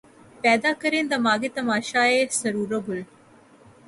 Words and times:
پیدا 0.41 0.71
کریں 0.81 1.03
دماغ 1.11 1.41
تماشائے 1.55 2.19
سَرو 2.39 2.63
و 2.71 2.79
گل 2.87 3.01